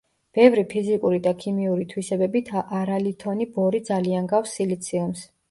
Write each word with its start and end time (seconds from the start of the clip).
ბევრი 0.35 0.61
ფიზიკური 0.69 1.19
და 1.27 1.33
ქიმიური 1.43 1.85
თვისებებით 1.91 2.49
არალითონი 2.63 3.49
ბორი 3.59 3.83
ძალიან 3.93 4.33
გავს 4.35 4.59
სილიციუმს. 4.61 5.25